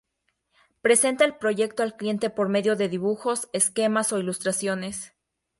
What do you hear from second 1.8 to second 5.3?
al cliente por medio de dibujos, esquemas o ilustraciones.